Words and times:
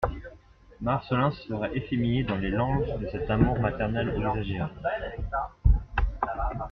Marcelin 0.81 1.29
se 1.29 1.43
serait 1.43 1.77
efféminé 1.77 2.23
dans 2.23 2.37
les 2.37 2.49
langes 2.49 2.97
de 2.97 3.07
cet 3.11 3.29
amour 3.29 3.59
maternel 3.59 4.09
exagéré. 4.17 4.65